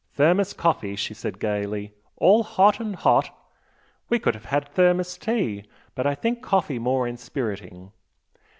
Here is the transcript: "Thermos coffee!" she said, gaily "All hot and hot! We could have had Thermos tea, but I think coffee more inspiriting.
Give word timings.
"Thermos 0.15 0.53
coffee!" 0.53 0.95
she 0.95 1.13
said, 1.13 1.37
gaily 1.37 1.93
"All 2.17 2.41
hot 2.41 2.79
and 2.79 2.95
hot! 2.95 3.29
We 4.09 4.17
could 4.17 4.33
have 4.33 4.45
had 4.45 4.67
Thermos 4.67 5.15
tea, 5.15 5.65
but 5.93 6.07
I 6.07 6.15
think 6.15 6.41
coffee 6.41 6.79
more 6.79 7.07
inspiriting. 7.07 7.91